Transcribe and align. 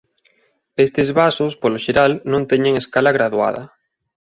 Estes 0.85 1.09
vasos 1.19 1.51
polo 1.61 1.81
xeral 1.85 2.11
non 2.31 2.43
teñen 2.51 2.73
escala 2.81 3.15
graduada. 3.17 3.63